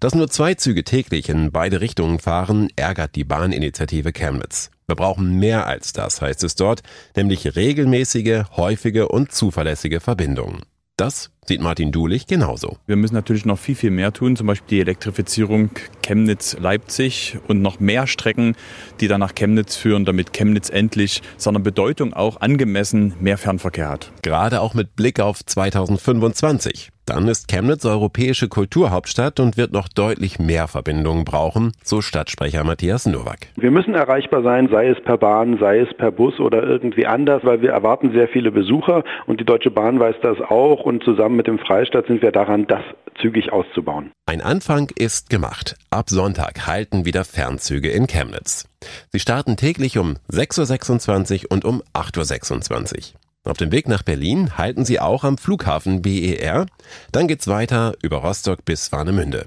Dass 0.00 0.14
nur 0.14 0.28
zwei 0.28 0.52
Züge 0.52 0.84
täglich 0.84 1.30
in 1.30 1.50
beide 1.50 1.80
Richtungen 1.80 2.18
fahren, 2.18 2.68
ärgert 2.76 3.14
die 3.14 3.24
Bahninitiative 3.24 4.12
Chemnitz. 4.12 4.70
Wir 4.86 4.96
brauchen 4.96 5.38
mehr 5.38 5.66
als 5.66 5.94
das, 5.94 6.20
heißt 6.20 6.44
es 6.44 6.56
dort, 6.56 6.82
nämlich 7.16 7.56
regelmäßige, 7.56 8.44
häufige 8.54 9.08
und 9.08 9.32
zuverlässige 9.32 10.00
Verbindungen. 10.00 10.60
Das 10.96 11.32
sieht 11.44 11.60
Martin 11.60 11.90
Dulich 11.90 12.28
genauso. 12.28 12.78
Wir 12.86 12.94
müssen 12.94 13.14
natürlich 13.14 13.44
noch 13.44 13.58
viel, 13.58 13.74
viel 13.74 13.90
mehr 13.90 14.12
tun, 14.12 14.36
zum 14.36 14.46
Beispiel 14.46 14.76
die 14.76 14.80
Elektrifizierung 14.80 15.70
Chemnitz-Leipzig 16.02 17.38
und 17.48 17.60
noch 17.62 17.80
mehr 17.80 18.06
Strecken, 18.06 18.54
die 19.00 19.08
dann 19.08 19.18
nach 19.18 19.34
Chemnitz 19.34 19.74
führen, 19.74 20.04
damit 20.04 20.32
Chemnitz 20.32 20.70
endlich 20.70 21.20
seiner 21.36 21.58
Bedeutung 21.58 22.14
auch 22.14 22.40
angemessen 22.40 23.14
mehr 23.20 23.38
Fernverkehr 23.38 23.88
hat. 23.88 24.12
Gerade 24.22 24.60
auch 24.60 24.74
mit 24.74 24.94
Blick 24.94 25.18
auf 25.18 25.44
2025. 25.44 26.92
Dann 27.06 27.28
ist 27.28 27.48
Chemnitz 27.48 27.84
europäische 27.84 28.48
Kulturhauptstadt 28.48 29.38
und 29.38 29.56
wird 29.58 29.72
noch 29.72 29.88
deutlich 29.88 30.38
mehr 30.38 30.68
Verbindungen 30.68 31.24
brauchen, 31.24 31.72
so 31.82 32.00
Stadtsprecher 32.00 32.64
Matthias 32.64 33.04
Nowak. 33.04 33.48
Wir 33.56 33.70
müssen 33.70 33.94
erreichbar 33.94 34.42
sein, 34.42 34.68
sei 34.70 34.88
es 34.88 35.00
per 35.02 35.18
Bahn, 35.18 35.58
sei 35.58 35.80
es 35.80 35.92
per 35.94 36.10
Bus 36.10 36.40
oder 36.40 36.62
irgendwie 36.62 37.06
anders, 37.06 37.44
weil 37.44 37.60
wir 37.60 37.72
erwarten 37.72 38.12
sehr 38.12 38.28
viele 38.28 38.50
Besucher 38.50 39.04
und 39.26 39.38
die 39.38 39.44
Deutsche 39.44 39.70
Bahn 39.70 40.00
weiß 40.00 40.16
das 40.22 40.40
auch 40.40 40.84
und 40.84 41.04
zusammen 41.04 41.36
mit 41.36 41.46
dem 41.46 41.58
Freistaat 41.58 42.06
sind 42.06 42.22
wir 42.22 42.32
daran, 42.32 42.66
das 42.66 42.82
zügig 43.20 43.52
auszubauen. 43.52 44.12
Ein 44.26 44.40
Anfang 44.40 44.90
ist 44.96 45.30
gemacht. 45.30 45.76
Ab 45.90 46.08
Sonntag 46.08 46.66
halten 46.66 47.04
wieder 47.04 47.24
Fernzüge 47.24 47.90
in 47.90 48.06
Chemnitz. 48.06 48.66
Sie 49.12 49.20
starten 49.20 49.56
täglich 49.56 49.98
um 49.98 50.16
6.26 50.30 51.44
Uhr 51.44 51.52
und 51.52 51.64
um 51.64 51.82
8.26 51.94 53.14
Uhr. 53.14 53.20
Auf 53.44 53.58
dem 53.58 53.72
Weg 53.72 53.88
nach 53.88 54.02
Berlin 54.02 54.56
halten 54.56 54.86
sie 54.86 55.00
auch 55.00 55.22
am 55.22 55.36
Flughafen 55.36 56.00
BER. 56.00 56.66
Dann 57.12 57.28
geht's 57.28 57.46
weiter 57.46 57.92
über 58.02 58.18
Rostock 58.18 58.64
bis 58.64 58.90
Warnemünde. 58.90 59.44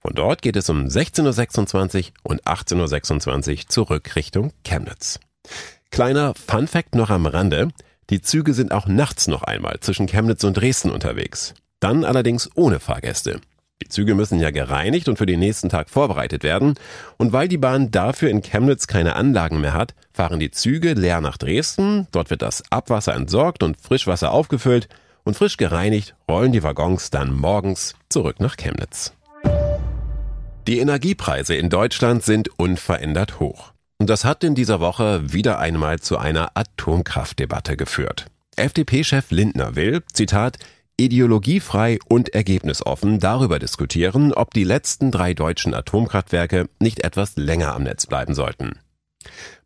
Von 0.00 0.14
dort 0.14 0.42
geht 0.42 0.56
es 0.56 0.68
um 0.68 0.86
16.26 0.86 2.08
Uhr 2.08 2.12
und 2.24 2.44
18.26 2.44 3.50
Uhr 3.50 3.68
zurück 3.68 4.16
Richtung 4.16 4.52
Chemnitz. 4.64 5.20
Kleiner 5.90 6.34
Fun 6.34 6.66
Fact 6.66 6.96
noch 6.96 7.10
am 7.10 7.26
Rande. 7.26 7.68
Die 8.10 8.20
Züge 8.20 8.52
sind 8.52 8.72
auch 8.72 8.86
nachts 8.86 9.28
noch 9.28 9.42
einmal 9.42 9.78
zwischen 9.80 10.06
Chemnitz 10.06 10.42
und 10.42 10.56
Dresden 10.56 10.90
unterwegs. 10.90 11.54
Dann 11.78 12.04
allerdings 12.04 12.50
ohne 12.56 12.80
Fahrgäste. 12.80 13.40
Die 13.82 13.88
Züge 13.88 14.14
müssen 14.14 14.40
ja 14.40 14.50
gereinigt 14.50 15.08
und 15.08 15.18
für 15.18 15.26
den 15.26 15.40
nächsten 15.40 15.68
Tag 15.68 15.90
vorbereitet 15.90 16.42
werden. 16.42 16.74
Und 17.18 17.32
weil 17.32 17.46
die 17.46 17.58
Bahn 17.58 17.90
dafür 17.90 18.30
in 18.30 18.42
Chemnitz 18.42 18.86
keine 18.86 19.16
Anlagen 19.16 19.60
mehr 19.60 19.74
hat, 19.74 19.94
fahren 20.12 20.40
die 20.40 20.50
Züge 20.50 20.94
leer 20.94 21.20
nach 21.20 21.36
Dresden. 21.36 22.06
Dort 22.10 22.30
wird 22.30 22.42
das 22.42 22.62
Abwasser 22.70 23.14
entsorgt 23.14 23.62
und 23.62 23.80
Frischwasser 23.80 24.32
aufgefüllt. 24.32 24.88
Und 25.24 25.36
frisch 25.36 25.56
gereinigt 25.56 26.14
rollen 26.30 26.52
die 26.52 26.62
Waggons 26.62 27.10
dann 27.10 27.34
morgens 27.34 27.94
zurück 28.08 28.40
nach 28.40 28.56
Chemnitz. 28.56 29.12
Die 30.66 30.78
Energiepreise 30.78 31.54
in 31.54 31.68
Deutschland 31.68 32.24
sind 32.24 32.48
unverändert 32.58 33.40
hoch. 33.40 33.72
Und 33.98 34.10
das 34.10 34.24
hat 34.24 34.42
in 34.42 34.54
dieser 34.54 34.80
Woche 34.80 35.32
wieder 35.32 35.58
einmal 35.58 36.00
zu 36.00 36.18
einer 36.18 36.50
Atomkraftdebatte 36.54 37.76
geführt. 37.76 38.26
FDP-Chef 38.56 39.30
Lindner 39.30 39.76
will, 39.76 40.02
Zitat, 40.12 40.58
ideologiefrei 40.98 41.98
und 42.08 42.30
ergebnisoffen 42.30 43.20
darüber 43.20 43.58
diskutieren, 43.58 44.32
ob 44.32 44.54
die 44.54 44.64
letzten 44.64 45.10
drei 45.10 45.34
deutschen 45.34 45.74
Atomkraftwerke 45.74 46.68
nicht 46.80 47.04
etwas 47.04 47.36
länger 47.36 47.74
am 47.74 47.82
Netz 47.82 48.06
bleiben 48.06 48.34
sollten. 48.34 48.78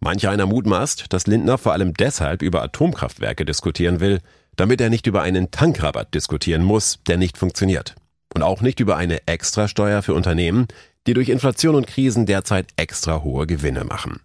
Manch 0.00 0.26
einer 0.28 0.46
mutmaßt, 0.46 1.12
dass 1.12 1.26
Lindner 1.26 1.58
vor 1.58 1.72
allem 1.72 1.94
deshalb 1.94 2.42
über 2.42 2.62
Atomkraftwerke 2.62 3.44
diskutieren 3.44 4.00
will, 4.00 4.20
damit 4.56 4.80
er 4.80 4.90
nicht 4.90 5.06
über 5.06 5.22
einen 5.22 5.50
Tankrabatt 5.50 6.14
diskutieren 6.14 6.62
muss, 6.62 6.98
der 7.06 7.16
nicht 7.16 7.38
funktioniert. 7.38 7.94
Und 8.34 8.42
auch 8.42 8.60
nicht 8.60 8.80
über 8.80 8.96
eine 8.96 9.26
Extrasteuer 9.26 10.02
für 10.02 10.14
Unternehmen, 10.14 10.68
die 11.06 11.14
durch 11.14 11.28
Inflation 11.28 11.74
und 11.74 11.86
Krisen 11.86 12.26
derzeit 12.26 12.68
extra 12.76 13.22
hohe 13.22 13.46
Gewinne 13.46 13.84
machen. 13.84 14.20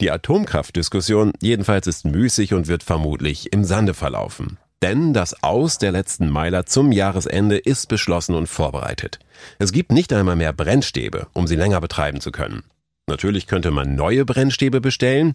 Die 0.00 0.10
Atomkraftdiskussion 0.10 1.32
jedenfalls 1.40 1.86
ist 1.86 2.04
müßig 2.04 2.54
und 2.54 2.68
wird 2.68 2.82
vermutlich 2.82 3.52
im 3.52 3.64
Sande 3.64 3.94
verlaufen. 3.94 4.58
Denn 4.82 5.14
das 5.14 5.42
Aus 5.42 5.78
der 5.78 5.90
letzten 5.90 6.28
Meiler 6.28 6.66
zum 6.66 6.92
Jahresende 6.92 7.56
ist 7.56 7.88
beschlossen 7.88 8.34
und 8.34 8.46
vorbereitet. 8.46 9.18
Es 9.58 9.72
gibt 9.72 9.90
nicht 9.90 10.12
einmal 10.12 10.36
mehr 10.36 10.52
Brennstäbe, 10.52 11.28
um 11.32 11.46
sie 11.46 11.56
länger 11.56 11.80
betreiben 11.80 12.20
zu 12.20 12.30
können. 12.30 12.62
Natürlich 13.06 13.46
könnte 13.46 13.70
man 13.70 13.94
neue 13.94 14.24
Brennstäbe 14.24 14.80
bestellen. 14.80 15.32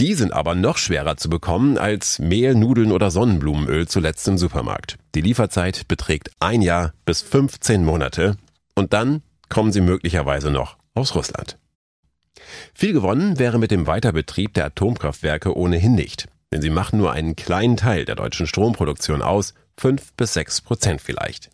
Die 0.00 0.14
sind 0.14 0.32
aber 0.32 0.54
noch 0.54 0.78
schwerer 0.78 1.16
zu 1.16 1.28
bekommen 1.28 1.76
als 1.76 2.18
Mehl, 2.18 2.54
Nudeln 2.54 2.90
oder 2.90 3.10
Sonnenblumenöl 3.10 3.86
zuletzt 3.86 4.26
im 4.28 4.38
Supermarkt. 4.38 4.96
Die 5.14 5.20
Lieferzeit 5.20 5.86
beträgt 5.86 6.30
ein 6.40 6.62
Jahr 6.62 6.94
bis 7.04 7.20
15 7.22 7.84
Monate 7.84 8.36
und 8.74 8.92
dann 8.92 9.22
kommen 9.48 9.72
sie 9.72 9.82
möglicherweise 9.82 10.50
noch 10.50 10.76
aus 10.94 11.14
Russland. 11.14 11.58
Viel 12.72 12.92
gewonnen 12.92 13.38
wäre 13.38 13.58
mit 13.58 13.70
dem 13.70 13.86
Weiterbetrieb 13.86 14.54
der 14.54 14.66
Atomkraftwerke 14.66 15.56
ohnehin 15.56 15.94
nicht 15.94 16.28
denn 16.54 16.62
sie 16.62 16.70
machen 16.70 17.00
nur 17.00 17.10
einen 17.10 17.34
kleinen 17.34 17.76
Teil 17.76 18.04
der 18.04 18.14
deutschen 18.14 18.46
Stromproduktion 18.46 19.22
aus, 19.22 19.54
fünf 19.76 20.12
bis 20.12 20.34
sechs 20.34 20.60
Prozent 20.60 21.00
vielleicht. 21.00 21.50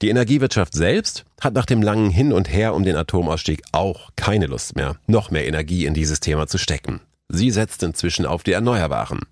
Die 0.00 0.10
Energiewirtschaft 0.10 0.74
selbst 0.74 1.24
hat 1.40 1.54
nach 1.54 1.66
dem 1.66 1.82
langen 1.82 2.08
Hin 2.08 2.32
und 2.32 2.48
Her 2.48 2.74
um 2.74 2.84
den 2.84 2.94
Atomausstieg 2.94 3.62
auch 3.72 4.10
keine 4.14 4.46
Lust 4.46 4.76
mehr, 4.76 4.94
noch 5.08 5.32
mehr 5.32 5.46
Energie 5.48 5.86
in 5.86 5.92
dieses 5.92 6.20
Thema 6.20 6.46
zu 6.46 6.56
stecken. 6.56 7.00
Sie 7.28 7.50
setzt 7.50 7.82
inzwischen 7.82 8.24
auf 8.24 8.44
die 8.44 8.52
Erneuerbaren. 8.52 9.22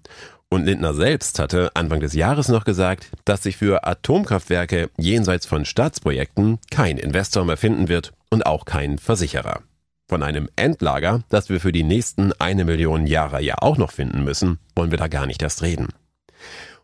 Und 0.48 0.64
Lindner 0.64 0.92
selbst 0.92 1.38
hatte 1.38 1.70
Anfang 1.74 2.00
des 2.00 2.12
Jahres 2.14 2.48
noch 2.48 2.64
gesagt, 2.64 3.10
dass 3.24 3.44
sich 3.44 3.56
für 3.56 3.86
Atomkraftwerke 3.86 4.90
jenseits 4.98 5.46
von 5.46 5.64
Staatsprojekten 5.64 6.58
kein 6.72 6.98
Investor 6.98 7.44
mehr 7.44 7.56
finden 7.56 7.86
wird 7.86 8.12
und 8.28 8.44
auch 8.44 8.64
kein 8.64 8.98
Versicherer. 8.98 9.62
Von 10.10 10.24
einem 10.24 10.48
Endlager, 10.56 11.22
das 11.28 11.50
wir 11.50 11.60
für 11.60 11.70
die 11.70 11.84
nächsten 11.84 12.32
eine 12.32 12.64
Million 12.64 13.06
Jahre 13.06 13.40
ja 13.40 13.54
auch 13.60 13.78
noch 13.78 13.92
finden 13.92 14.24
müssen, 14.24 14.58
wollen 14.74 14.90
wir 14.90 14.98
da 14.98 15.06
gar 15.06 15.24
nicht 15.24 15.40
erst 15.40 15.62
reden. 15.62 15.86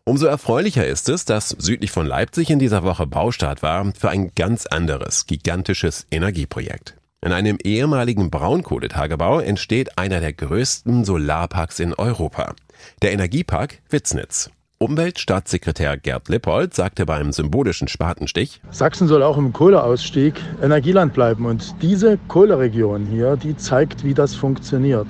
Umso 0.05 0.27
erfreulicher 0.27 0.87
ist 0.87 1.09
es, 1.09 1.25
dass 1.25 1.49
südlich 1.49 1.91
von 1.91 2.07
Leipzig 2.07 2.49
in 2.49 2.57
dieser 2.57 2.83
Woche 2.83 3.05
Baustart 3.05 3.61
war 3.63 3.91
für 3.99 4.09
ein 4.09 4.31
ganz 4.33 4.65
anderes, 4.65 5.25
gigantisches 5.25 6.07
Energieprojekt. 6.09 6.95
In 7.19 7.33
einem 7.33 7.57
ehemaligen 7.61 8.31
Braunkohletagebau 8.31 9.41
entsteht 9.41 9.97
einer 9.97 10.21
der 10.21 10.31
größten 10.31 11.03
Solarparks 11.03 11.81
in 11.81 11.93
Europa. 11.93 12.55
Der 13.01 13.11
Energiepark 13.11 13.79
Witznitz. 13.89 14.51
Umweltstaatssekretär 14.79 15.97
Gerd 15.97 16.29
Lippold 16.29 16.75
sagte 16.75 17.07
beim 17.07 17.31
symbolischen 17.31 17.87
Spatenstich, 17.87 18.61
Sachsen 18.69 19.07
soll 19.07 19.23
auch 19.23 19.35
im 19.35 19.51
Kohleausstieg 19.51 20.35
Energieland 20.61 21.13
bleiben. 21.13 21.47
Und 21.47 21.81
diese 21.81 22.19
Kohleregion 22.27 23.07
hier, 23.07 23.37
die 23.37 23.57
zeigt, 23.57 24.03
wie 24.03 24.13
das 24.13 24.35
funktioniert. 24.35 25.07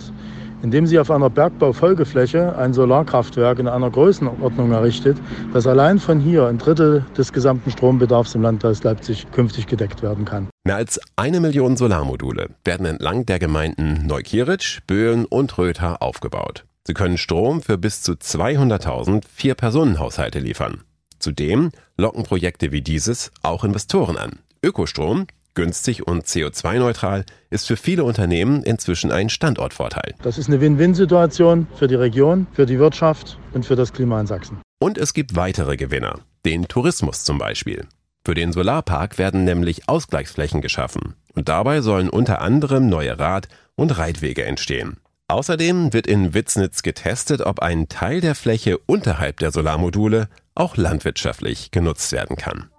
Indem 0.64 0.88
sie 0.88 0.98
auf 0.98 1.12
einer 1.12 1.30
Bergbaufolgefläche 1.30 2.58
ein 2.58 2.74
Solarkraftwerk 2.74 3.60
in 3.60 3.68
einer 3.68 3.92
Größenordnung 3.92 4.72
errichtet, 4.72 5.18
das 5.52 5.68
allein 5.68 6.00
von 6.00 6.22
hier 6.22 6.48
ein 6.48 6.60
Drittel 6.60 7.06
des 7.18 7.34
gesamten 7.34 7.70
Strombedarfs 7.70 8.36
im 8.36 8.44
Landkreis 8.44 8.84
Leipzig 8.84 9.30
künftig 9.34 9.68
gedeckt 9.68 10.02
werden 10.02 10.24
kann. 10.24 10.48
Mehr 10.64 10.78
als 10.78 10.98
eine 11.18 11.42
Million 11.42 11.76
Solarmodule 11.76 12.52
werden 12.64 12.86
entlang 12.86 13.26
der 13.26 13.38
Gemeinden 13.38 14.08
Neukieritsch, 14.08 14.80
Böhlen 14.88 15.26
und 15.26 15.58
Rötha 15.58 15.96
aufgebaut. 15.96 16.64
Sie 16.88 16.94
können 16.94 17.18
Strom 17.18 17.62
für 17.62 17.78
bis 17.78 18.02
zu 18.02 18.14
200.000 18.14 19.24
Vier-Personen-Haushalte 19.36 20.40
liefern. 20.40 20.84
Zudem 21.20 21.72
locken 21.98 22.24
Projekte 22.24 22.72
wie 22.72 22.82
dieses 22.82 23.34
auch 23.42 23.66
Investoren 23.66 24.16
an. 24.16 24.40
Ökostrom, 24.64 25.28
günstig 25.54 26.08
und 26.08 26.24
CO2-neutral, 26.28 27.26
ist 27.50 27.68
für 27.68 27.76
viele 27.76 28.06
Unternehmen 28.06 28.64
inzwischen 28.64 29.12
ein 29.12 29.28
Standortvorteil. 29.28 30.16
Das 30.22 30.38
ist 30.38 30.48
eine 30.48 30.62
Win-Win-Situation 30.62 31.68
für 31.76 31.90
die 31.90 31.96
Region, 31.96 32.48
für 32.54 32.66
die 32.66 32.80
Wirtschaft 32.80 33.38
und 33.52 33.66
für 33.66 33.76
das 33.76 33.92
Klima 33.92 34.22
in 34.22 34.28
Sachsen. 34.28 34.62
Und 34.80 34.98
es 34.98 35.14
gibt 35.14 35.36
weitere 35.36 35.76
Gewinner, 35.76 36.22
den 36.46 36.70
Tourismus 36.70 37.26
zum 37.26 37.38
Beispiel. 37.38 37.86
Für 38.24 38.34
den 38.34 38.54
Solarpark 38.54 39.18
werden 39.18 39.44
nämlich 39.44 39.90
Ausgleichsflächen 39.90 40.62
geschaffen. 40.62 41.16
Und 41.36 41.50
dabei 41.50 41.82
sollen 41.82 42.08
unter 42.08 42.40
anderem 42.40 42.88
neue 42.88 43.20
Rad- 43.20 43.50
und 43.76 43.98
Reitwege 43.98 44.46
entstehen. 44.46 45.02
Außerdem 45.30 45.92
wird 45.92 46.08
in 46.08 46.34
Witznitz 46.34 46.84
getestet, 46.84 47.42
ob 47.42 47.60
ein 47.60 47.90
Teil 47.90 48.22
der 48.22 48.34
Fläche 48.34 48.78
unterhalb 48.78 49.40
der 49.40 49.52
Solarmodule 49.52 50.30
auch 50.56 50.78
landwirtschaftlich 50.78 51.72
genutzt 51.72 52.14
werden 52.14 52.38
kann. 52.38 52.70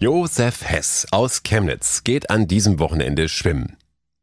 Josef 0.00 0.68
Hess 0.68 1.06
aus 1.12 1.44
Chemnitz 1.44 2.02
geht 2.02 2.30
an 2.30 2.48
diesem 2.48 2.80
Wochenende 2.80 3.28
schwimmen. 3.28 3.76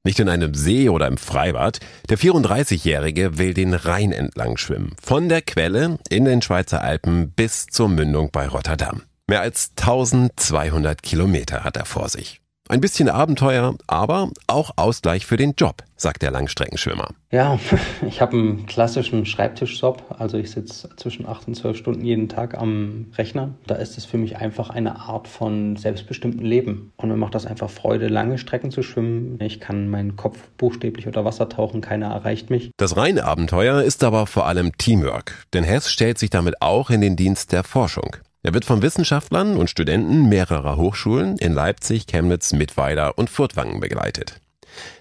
Nicht 0.03 0.19
in 0.19 0.27
einem 0.27 0.53
See 0.53 0.89
oder 0.89 1.07
im 1.07 1.17
Freibad. 1.17 1.79
Der 2.09 2.17
34-Jährige 2.17 3.37
will 3.37 3.53
den 3.53 3.73
Rhein 3.73 4.11
entlang 4.11 4.57
schwimmen. 4.57 4.95
Von 5.01 5.29
der 5.29 5.41
Quelle 5.41 5.97
in 6.09 6.25
den 6.25 6.41
Schweizer 6.41 6.81
Alpen 6.81 7.31
bis 7.31 7.67
zur 7.67 7.87
Mündung 7.87 8.31
bei 8.31 8.47
Rotterdam. 8.47 9.03
Mehr 9.27 9.41
als 9.41 9.71
1200 9.79 11.01
Kilometer 11.01 11.63
hat 11.63 11.77
er 11.77 11.85
vor 11.85 12.09
sich. 12.09 12.40
Ein 12.71 12.79
bisschen 12.79 13.09
Abenteuer, 13.09 13.75
aber 13.87 14.29
auch 14.47 14.71
Ausgleich 14.77 15.25
für 15.25 15.35
den 15.35 15.55
Job, 15.57 15.83
sagt 15.97 16.21
der 16.21 16.31
Langstreckenschwimmer. 16.31 17.09
Ja, 17.29 17.59
ich 18.07 18.21
habe 18.21 18.37
einen 18.37 18.65
klassischen 18.65 19.25
Schreibtischjob. 19.25 20.15
Also 20.17 20.37
ich 20.37 20.51
sitze 20.51 20.87
zwischen 20.95 21.25
acht 21.25 21.49
und 21.49 21.55
zwölf 21.55 21.75
Stunden 21.75 22.05
jeden 22.05 22.29
Tag 22.29 22.57
am 22.57 23.07
Rechner. 23.17 23.49
Da 23.67 23.75
ist 23.75 23.97
es 23.97 24.05
für 24.05 24.17
mich 24.17 24.37
einfach 24.37 24.69
eine 24.69 25.01
Art 25.01 25.27
von 25.27 25.75
selbstbestimmten 25.75 26.45
Leben. 26.45 26.93
Und 26.95 27.09
mir 27.09 27.17
macht 27.17 27.35
das 27.35 27.45
einfach 27.45 27.69
Freude, 27.69 28.07
lange 28.07 28.37
Strecken 28.37 28.71
zu 28.71 28.83
schwimmen. 28.83 29.37
Ich 29.41 29.59
kann 29.59 29.89
meinen 29.89 30.15
Kopf 30.15 30.37
buchstäblich 30.57 31.07
unter 31.07 31.25
Wasser 31.25 31.49
tauchen, 31.49 31.81
keiner 31.81 32.07
erreicht 32.07 32.49
mich. 32.49 32.71
Das 32.77 32.95
reine 32.95 33.25
Abenteuer 33.25 33.81
ist 33.81 34.01
aber 34.01 34.27
vor 34.27 34.45
allem 34.45 34.77
Teamwork. 34.77 35.45
Denn 35.51 35.65
Hess 35.65 35.91
stellt 35.91 36.17
sich 36.17 36.29
damit 36.29 36.61
auch 36.61 36.89
in 36.89 37.01
den 37.01 37.17
Dienst 37.17 37.51
der 37.51 37.65
Forschung. 37.65 38.15
Er 38.43 38.55
wird 38.55 38.65
von 38.65 38.81
Wissenschaftlern 38.81 39.55
und 39.55 39.69
Studenten 39.69 40.27
mehrerer 40.27 40.75
Hochschulen 40.75 41.37
in 41.37 41.53
Leipzig, 41.53 42.07
Chemnitz, 42.07 42.53
Mittweida 42.53 43.09
und 43.09 43.29
Furtwangen 43.29 43.79
begleitet. 43.79 44.41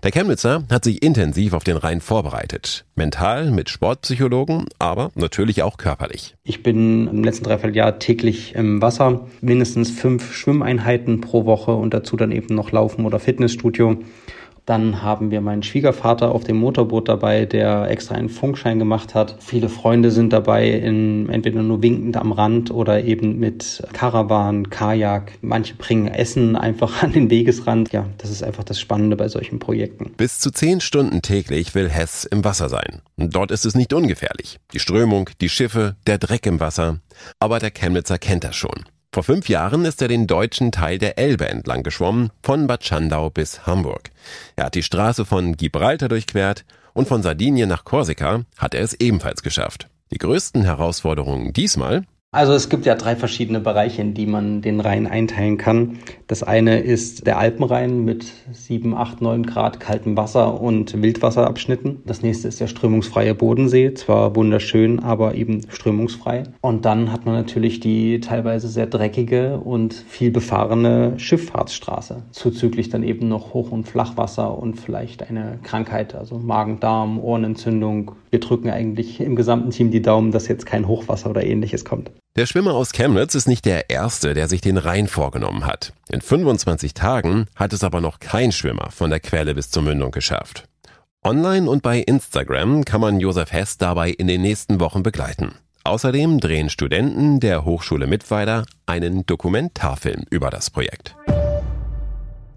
Der 0.02 0.11
Chemnitzer 0.11 0.64
hat 0.70 0.85
sich 0.85 1.02
intensiv 1.02 1.54
auf 1.54 1.64
den 1.64 1.78
Rhein 1.78 2.02
vorbereitet. 2.02 2.85
Mental 2.97 3.50
mit 3.50 3.70
Sportpsychologen, 3.70 4.66
aber 4.78 5.11
natürlich 5.14 5.62
auch 5.62 5.78
körperlich. 5.78 6.35
Ich 6.42 6.62
bin 6.62 7.09
im 7.09 7.25
letzten 7.25 7.44
Dreivierteljahr 7.44 7.99
täglich 7.99 8.54
im 8.56 8.82
Wasser, 8.82 9.26
mindestens 9.40 9.90
fünf 9.90 10.35
Schwimmeinheiten 10.35 11.23
pro 11.23 11.47
Woche 11.47 11.73
und 11.73 11.94
dazu 11.94 12.16
dann 12.16 12.32
eben 12.32 12.54
noch 12.54 12.73
Laufen 12.73 13.06
oder 13.06 13.20
Fitnessstudio. 13.20 14.02
Dann 14.66 15.02
haben 15.02 15.30
wir 15.30 15.40
meinen 15.40 15.62
Schwiegervater 15.62 16.34
auf 16.34 16.44
dem 16.44 16.56
Motorboot 16.56 17.08
dabei, 17.08 17.46
der 17.46 17.90
extra 17.90 18.14
einen 18.14 18.28
Funkschein 18.28 18.78
gemacht 18.78 19.14
hat. 19.14 19.36
Viele 19.40 19.68
Freunde 19.68 20.10
sind 20.10 20.32
dabei, 20.32 20.68
in, 20.70 21.28
entweder 21.28 21.62
nur 21.62 21.82
winkend 21.82 22.16
am 22.16 22.32
Rand 22.32 22.70
oder 22.70 23.04
eben 23.04 23.38
mit 23.38 23.82
Karawan, 23.92 24.70
Kajak. 24.70 25.32
Manche 25.42 25.74
bringen 25.74 26.08
Essen 26.08 26.56
einfach 26.56 27.02
an 27.02 27.12
den 27.12 27.30
Wegesrand. 27.30 27.92
Ja, 27.92 28.06
das 28.18 28.30
ist 28.30 28.42
einfach 28.42 28.64
das 28.64 28.80
Spannende 28.80 29.16
bei 29.16 29.28
solchen 29.28 29.58
Projekten. 29.58 30.12
Bis 30.16 30.38
zu 30.38 30.50
zehn 30.50 30.80
Stunden 30.80 31.22
täglich 31.22 31.74
will 31.74 31.88
Hess 31.88 32.24
im 32.24 32.44
Wasser 32.44 32.68
sein. 32.68 33.02
dort 33.16 33.50
ist 33.50 33.66
es 33.66 33.74
nicht 33.74 33.92
ungefährlich. 33.92 34.58
Die 34.72 34.78
Strömung, 34.78 35.30
die 35.40 35.48
Schiffe, 35.48 35.96
der 36.06 36.18
Dreck 36.18 36.46
im 36.46 36.60
Wasser. 36.60 37.00
Aber 37.38 37.58
der 37.58 37.70
Chemnitzer 37.70 38.18
kennt 38.18 38.44
das 38.44 38.56
schon. 38.56 38.84
Vor 39.12 39.24
fünf 39.24 39.48
Jahren 39.48 39.86
ist 39.86 40.00
er 40.02 40.06
den 40.06 40.28
deutschen 40.28 40.70
Teil 40.70 40.98
der 40.98 41.18
Elbe 41.18 41.48
entlang 41.48 41.82
geschwommen, 41.82 42.30
von 42.44 42.68
Bad 42.68 42.84
Schandau 42.84 43.28
bis 43.28 43.66
Hamburg. 43.66 44.12
Er 44.54 44.66
hat 44.66 44.76
die 44.76 44.84
Straße 44.84 45.24
von 45.24 45.56
Gibraltar 45.56 46.08
durchquert 46.08 46.64
und 46.92 47.08
von 47.08 47.20
Sardinien 47.20 47.68
nach 47.68 47.84
Korsika 47.84 48.42
hat 48.56 48.72
er 48.72 48.82
es 48.82 48.94
ebenfalls 48.94 49.42
geschafft. 49.42 49.88
Die 50.12 50.18
größten 50.18 50.62
Herausforderungen 50.62 51.52
diesmal 51.52 52.04
also 52.32 52.52
es 52.52 52.68
gibt 52.68 52.86
ja 52.86 52.94
drei 52.94 53.16
verschiedene 53.16 53.58
Bereiche, 53.58 54.02
in 54.02 54.14
die 54.14 54.26
man 54.26 54.62
den 54.62 54.78
Rhein 54.78 55.08
einteilen 55.08 55.58
kann. 55.58 55.98
Das 56.30 56.44
eine 56.44 56.78
ist 56.78 57.26
der 57.26 57.38
Alpenrhein 57.38 58.04
mit 58.04 58.25
7, 58.52 58.94
8, 58.94 59.20
9 59.20 59.46
Grad 59.46 59.80
kaltem 59.80 60.16
Wasser 60.16 60.60
und 60.60 61.02
Wildwasserabschnitten. 61.02 62.02
Das 62.06 62.22
nächste 62.22 62.46
ist 62.46 62.60
der 62.60 62.68
strömungsfreie 62.68 63.34
Bodensee, 63.34 63.94
zwar 63.94 64.37
wunderschön, 64.37 65.00
aber 65.00 65.34
eben 65.34 65.62
strömungsfrei. 65.68 66.44
Und 66.60 66.84
dann 66.84 67.10
hat 67.10 67.26
man 67.26 67.34
natürlich 67.34 67.80
die 67.80 68.20
teilweise 68.20 68.68
sehr 68.68 68.87
dreckige 68.87 69.58
und 69.58 69.92
viel 69.92 70.30
befahrene 70.30 71.18
Schifffahrtsstraße. 71.18 72.22
Zuzüglich 72.30 72.90
dann 72.90 73.02
eben 73.02 73.26
noch 73.26 73.52
Hoch- 73.52 73.72
und 73.72 73.88
Flachwasser 73.88 74.56
und 74.56 74.78
vielleicht 74.78 75.28
eine 75.28 75.58
Krankheit, 75.64 76.14
also 76.14 76.38
Magen-Darm, 76.38 77.18
Ohrenentzündung. 77.18 78.12
Wir 78.30 78.38
drücken 78.38 78.70
eigentlich 78.70 79.18
im 79.18 79.34
gesamten 79.34 79.70
Team 79.70 79.90
die 79.90 80.00
Daumen, 80.00 80.30
dass 80.30 80.46
jetzt 80.46 80.64
kein 80.64 80.87
Hochwasser 80.87 81.28
oder 81.28 81.44
ähnliches 81.44 81.84
kommt. 81.84 82.12
Der 82.37 82.46
Schwimmer 82.46 82.75
aus 82.75 82.92
Chemnitz 82.92 83.34
ist 83.34 83.49
nicht 83.49 83.64
der 83.64 83.90
Erste, 83.90 84.34
der 84.34 84.46
sich 84.46 84.60
den 84.60 84.76
Rhein 84.76 85.08
vorgenommen 85.08 85.66
hat. 85.66 85.92
In 86.08 86.20
25 86.20 86.94
Tagen 86.94 87.46
hat 87.56 87.72
es 87.72 87.82
aber 87.82 88.00
noch 88.00 88.20
kein 88.20 88.52
Schwimmer 88.52 88.90
von 88.92 89.10
der 89.10 89.18
Quelle 89.18 89.52
bis 89.52 89.70
zur 89.70 89.82
Mündung 89.82 90.12
geschafft. 90.12 90.68
Online 91.25 91.68
und 91.68 91.82
bei 91.82 91.99
Instagram 91.99 92.84
kann 92.84 93.00
man 93.00 93.18
Josef 93.18 93.50
Hess 93.50 93.78
dabei 93.78 94.10
in 94.10 94.28
den 94.28 94.42
nächsten 94.42 94.78
Wochen 94.78 95.02
begleiten. 95.02 95.56
Außerdem 95.82 96.38
drehen 96.38 96.70
Studenten 96.70 97.40
der 97.40 97.64
Hochschule 97.64 98.06
Mittweida 98.06 98.64
einen 98.87 99.26
Dokumentarfilm 99.26 100.25
über 100.30 100.50
das 100.50 100.70
Projekt. 100.70 101.16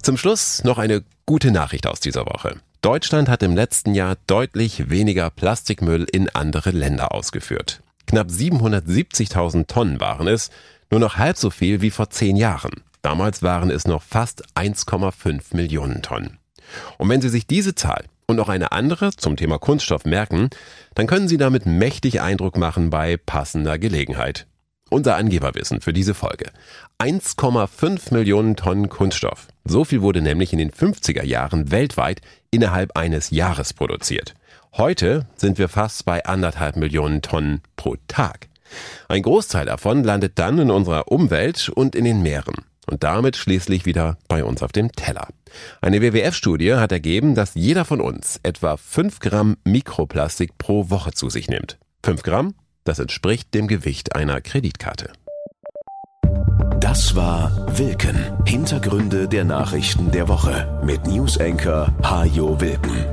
Zum 0.04 0.18
Schluss 0.18 0.64
noch 0.64 0.78
eine 0.78 1.04
gute 1.26 1.50
Nachricht 1.50 1.88
aus 1.88 2.00
dieser 2.00 2.28
Woche. 2.28 2.58
Deutschland 2.82 3.28
hat 3.28 3.42
im 3.42 3.56
letzten 3.56 3.96
Jahr 3.96 4.18
deutlich 4.28 4.92
weniger 4.92 5.32
Plastikmüll 5.32 6.06
in 6.12 6.30
andere 6.30 6.72
Länder 6.72 7.14
ausgeführt. 7.14 7.83
Knapp 8.08 8.28
770.000 8.28 9.68
Tonnen 9.68 10.00
waren 10.00 10.28
es, 10.28 10.50
nur 10.92 11.00
noch 11.00 11.18
halb 11.18 11.38
so 11.38 11.50
viel 11.50 11.82
wie 11.82 11.92
vor 11.92 12.10
zehn 12.10 12.36
Jahren. 12.36 12.84
Damals 13.02 13.44
waren 13.44 13.70
es 13.70 13.86
noch 13.86 14.02
fast 14.02 14.44
1,5 14.56 15.56
Millionen 15.56 16.02
Tonnen. 16.02 16.38
Und 16.98 17.10
wenn 17.10 17.22
Sie 17.22 17.30
sich 17.30 17.48
diese 17.48 17.76
Zahl 17.76 18.06
und 18.28 18.38
noch 18.38 18.50
eine 18.50 18.72
andere 18.72 19.12
zum 19.12 19.36
Thema 19.36 19.58
Kunststoff 19.60 20.06
merken, 20.06 20.50
dann 20.96 21.08
können 21.08 21.28
Sie 21.28 21.38
damit 21.38 21.66
mächtig 21.66 22.22
Eindruck 22.22 22.58
machen 22.58 22.90
bei 22.90 23.18
passender 23.18 23.78
Gelegenheit. 23.78 24.48
Unser 24.90 25.16
Angeberwissen 25.16 25.82
für 25.82 25.92
diese 25.92 26.14
Folge. 26.14 26.52
1,5 27.00 28.14
Millionen 28.14 28.56
Tonnen 28.56 28.90
Kunststoff. 28.90 29.48
So 29.66 29.86
viel 29.86 30.02
wurde 30.02 30.22
nämlich 30.22 30.54
in 30.54 30.60
den 30.60 30.72
50er 30.72 31.24
Jahren 31.24 31.72
weltweit 31.72 32.22
innerhalb 32.52 32.96
eines 32.96 33.32
Jahres 33.32 33.74
produziert. 33.74 34.36
Heute 34.76 35.28
sind 35.36 35.60
wir 35.60 35.70
fast 35.70 36.04
bei 36.04 36.26
anderthalb 36.26 36.78
Millionen 36.78 37.22
Tonnen 37.22 37.62
pro 37.76 37.96
Tag. 38.08 38.48
Ein 39.08 39.22
Großteil 39.22 39.68
davon 39.68 40.04
landet 40.04 40.40
dann 40.40 40.58
in 40.58 40.72
unserer 40.72 41.12
Umwelt 41.12 41.70
und 41.70 41.94
in 41.96 42.06
den 42.06 42.24
Meeren 42.24 42.56
und 42.90 43.04
damit 43.04 43.38
schließlich 43.38 43.86
wieder 43.86 44.18
bei 44.28 44.44
uns 44.44 44.64
auf 44.64 44.72
dem 44.72 44.92
Teller. 44.92 45.28
Eine 45.80 46.02
WWF-Studie 46.02 46.74
hat 46.74 46.92
ergeben, 46.92 47.36
dass 47.36 47.54
jeder 47.54 47.86
von 47.86 48.02
uns 48.02 48.40
etwa 48.42 48.76
5 48.76 49.20
Gramm 49.20 49.58
Mikroplastik 49.64 50.58
pro 50.58 50.90
Woche 50.90 51.12
zu 51.12 51.30
sich 51.30 51.48
nimmt. 51.50 51.78
5 52.04 52.24
Gramm? 52.24 52.56
Das 52.84 52.98
entspricht 52.98 53.54
dem 53.54 53.68
Gewicht 53.68 54.16
einer 54.16 54.42
Kreditkarte. 54.42 55.14
Das 56.80 57.16
war 57.16 57.78
Wilken. 57.78 58.18
Hintergründe 58.46 59.28
der 59.28 59.46
Nachrichten 59.46 60.12
der 60.12 60.28
Woche 60.28 60.82
mit 60.84 61.06
Newsenker 61.06 61.94
Hajo 62.02 62.60
Wilken. 62.60 63.13